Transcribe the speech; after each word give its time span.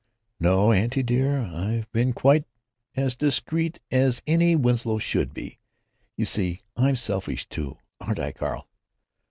"No, 0.39 0.71
auntie 0.71 1.03
dear, 1.03 1.39
I've 1.41 1.87
been 1.91 2.11
quite 2.11 2.45
as 2.95 3.13
discreet 3.15 3.79
as 3.91 4.23
any 4.25 4.55
Winslow 4.55 4.97
should 4.97 5.31
be. 5.31 5.59
You 6.17 6.25
see, 6.25 6.61
I'm 6.75 6.95
selfish, 6.95 7.47
too. 7.47 7.77
Aren't 7.99 8.17
I, 8.17 8.31
Carl?" 8.31 8.67